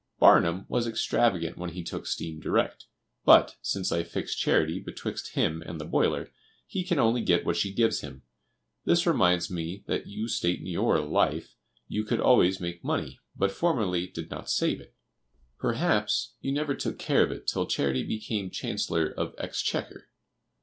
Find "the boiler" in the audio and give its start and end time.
5.79-6.31